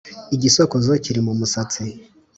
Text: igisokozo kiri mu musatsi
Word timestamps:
igisokozo 0.35 0.91
kiri 1.03 1.21
mu 1.27 1.33
musatsi 1.39 1.83